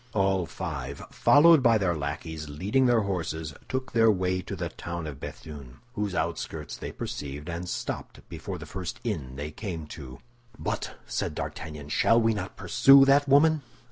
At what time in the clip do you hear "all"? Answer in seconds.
0.15-0.47